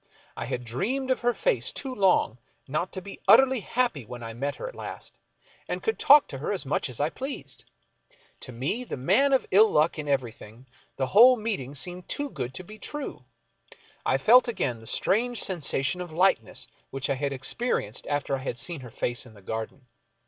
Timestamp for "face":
1.35-1.71, 18.89-19.27